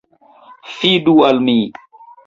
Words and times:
Fidu 0.77 1.15
al 1.29 1.45
mi! 1.47 1.59